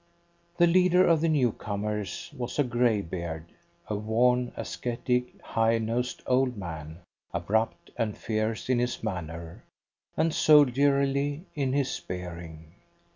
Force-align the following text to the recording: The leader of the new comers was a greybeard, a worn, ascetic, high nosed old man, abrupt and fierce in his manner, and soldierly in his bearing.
The 0.57 0.65
leader 0.65 1.05
of 1.05 1.21
the 1.21 1.29
new 1.29 1.51
comers 1.51 2.33
was 2.35 2.57
a 2.57 2.63
greybeard, 2.63 3.51
a 3.87 3.95
worn, 3.95 4.51
ascetic, 4.57 5.39
high 5.43 5.77
nosed 5.77 6.23
old 6.25 6.57
man, 6.57 7.01
abrupt 7.35 7.91
and 7.97 8.17
fierce 8.17 8.67
in 8.67 8.79
his 8.79 9.03
manner, 9.03 9.63
and 10.17 10.33
soldierly 10.33 11.45
in 11.53 11.73
his 11.73 11.99
bearing. 11.99 12.73